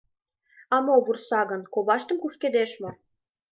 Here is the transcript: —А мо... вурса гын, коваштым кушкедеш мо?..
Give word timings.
—А 0.73 0.77
мо... 0.85 0.95
вурса 1.05 1.41
гын, 1.51 1.61
коваштым 1.73 2.17
кушкедеш 2.19 2.71
мо?.. 2.81 2.89